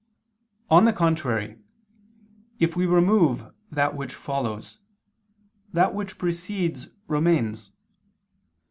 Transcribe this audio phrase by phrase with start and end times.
[0.71, 1.59] On the contrary,
[2.59, 4.79] If we remove that which follows,
[5.73, 7.69] that which precedes remains.